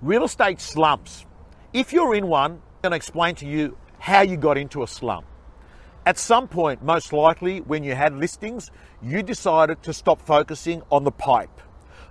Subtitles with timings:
[0.00, 1.26] Real estate slumps.
[1.72, 4.86] If you're in one, I'm going to explain to you how you got into a
[4.86, 5.26] slump.
[6.06, 8.70] At some point, most likely when you had listings,
[9.02, 11.50] you decided to stop focusing on the pipe.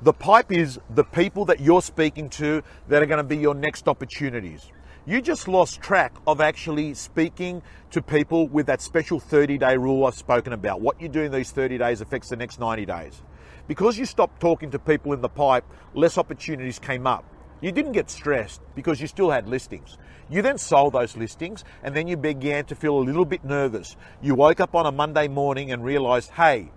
[0.00, 3.54] The pipe is the people that you're speaking to that are going to be your
[3.54, 4.70] next opportunities.
[5.04, 10.06] You just lost track of actually speaking to people with that special 30 day rule
[10.06, 10.80] I've spoken about.
[10.80, 13.22] What you do in these 30 days affects the next 90 days.
[13.66, 15.64] Because you stopped talking to people in the pipe,
[15.94, 17.24] less opportunities came up.
[17.62, 19.96] You didn't get stressed because you still had listings.
[20.28, 23.96] You then sold those listings and then you began to feel a little bit nervous.
[24.20, 26.72] You woke up on a Monday morning and realized, hey,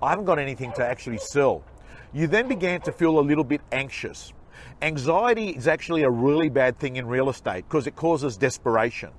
[0.00, 1.64] I haven't got anything to actually sell.
[2.12, 4.32] You then began to feel a little bit anxious.
[4.80, 9.10] Anxiety is actually a really bad thing in real estate because it causes desperation.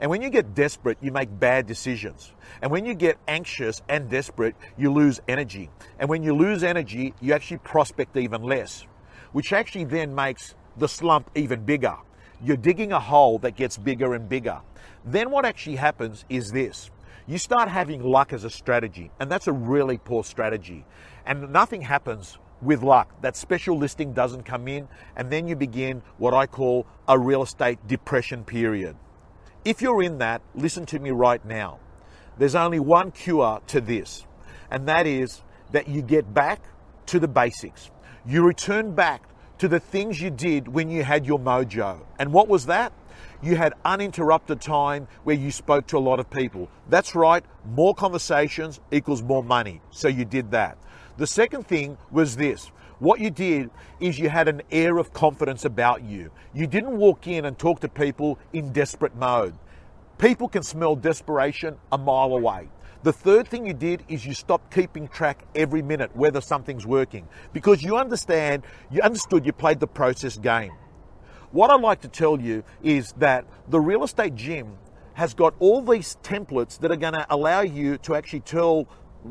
[0.00, 2.32] And when you get desperate, you make bad decisions.
[2.62, 5.70] And when you get anxious and desperate, you lose energy.
[6.00, 8.86] And when you lose energy, you actually prospect even less,
[9.30, 11.96] which actually then makes the slump even bigger.
[12.42, 14.60] You're digging a hole that gets bigger and bigger.
[15.04, 16.90] Then what actually happens is this.
[17.26, 20.84] You start having luck as a strategy, and that's a really poor strategy.
[21.24, 23.20] And nothing happens with luck.
[23.22, 27.42] That special listing doesn't come in, and then you begin what I call a real
[27.42, 28.96] estate depression period.
[29.64, 31.78] If you're in that, listen to me right now.
[32.36, 34.26] There's only one cure to this,
[34.70, 36.60] and that is that you get back
[37.06, 37.90] to the basics.
[38.26, 39.22] You return back
[39.58, 42.00] to the things you did when you had your mojo.
[42.18, 42.92] And what was that?
[43.42, 46.68] You had uninterrupted time where you spoke to a lot of people.
[46.88, 49.80] That's right, more conversations equals more money.
[49.90, 50.78] So you did that.
[51.16, 52.70] The second thing was this.
[52.98, 56.30] What you did is you had an air of confidence about you.
[56.54, 59.54] You didn't walk in and talk to people in desperate mode.
[60.18, 62.68] People can smell desperation a mile away.
[63.02, 67.28] The third thing you did is you stopped keeping track every minute whether something's working
[67.52, 70.72] because you understand, you understood you played the process game.
[71.50, 74.78] What I'd like to tell you is that the real estate gym
[75.14, 78.88] has got all these templates that are going to allow you to actually tell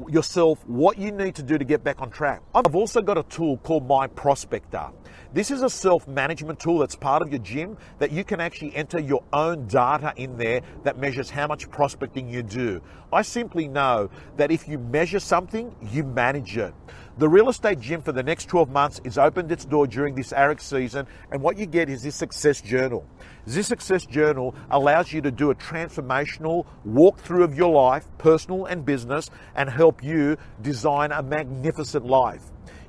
[0.08, 2.42] yourself what you need to do to get back on track.
[2.54, 4.90] I've also got a tool called My Prospector.
[5.34, 8.76] This is a self management tool that's part of your gym that you can actually
[8.76, 12.81] enter your own data in there that measures how much prospecting you do.
[13.12, 16.74] I simply know that if you measure something, you manage it.
[17.16, 20.34] The real estate gym for the next 12 months is opened its door during this
[20.34, 23.06] AREC season, and what you get is this success journal.
[23.46, 28.84] This success journal allows you to do a transformational walkthrough of your life, personal and
[28.84, 32.41] business, and help you design a magnificent life.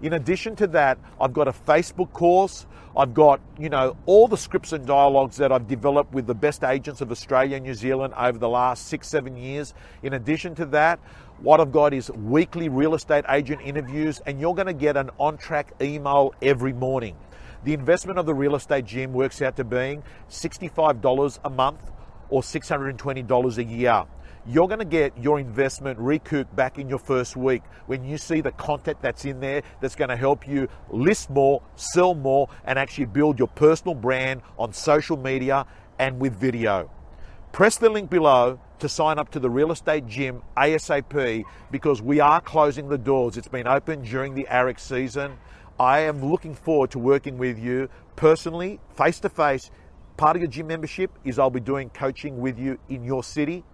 [0.02, 2.66] In addition to that, I've got a Facebook course.
[2.96, 6.62] I've got, you know, all the scripts and dialogues that I've developed with the best
[6.62, 9.74] agents of Australia and New Zealand over the last six, seven years.
[10.02, 11.00] In addition to that,
[11.40, 15.10] what I've got is weekly real estate agent interviews, and you're going to get an
[15.18, 17.16] on track email every morning.
[17.64, 21.80] The investment of the real estate gym works out to being $65 a month
[22.28, 24.04] or $620 a year.
[24.46, 28.42] You're going to get your investment recouped back in your first week when you see
[28.42, 32.78] the content that's in there that's going to help you list more, sell more, and
[32.78, 35.64] actually build your personal brand on social media
[35.98, 36.90] and with video.
[37.52, 42.20] Press the link below to sign up to the real estate gym ASAP because we
[42.20, 43.38] are closing the doors.
[43.38, 45.38] It's been open during the AREC season.
[45.80, 49.70] I am looking forward to working with you personally, face to face.
[50.18, 53.64] Part of your gym membership is I'll be doing coaching with you in your city.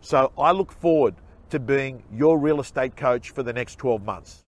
[0.00, 1.14] So I look forward
[1.50, 4.44] to being your real estate coach for the next 12 months.